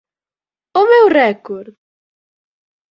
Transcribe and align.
O 0.79 0.81
meu 0.91 1.05
récord? 1.19 1.69